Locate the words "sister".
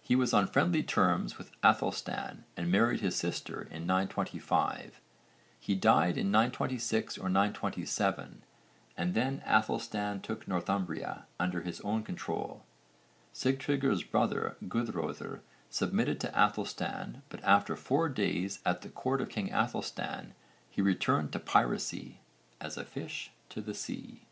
3.16-3.62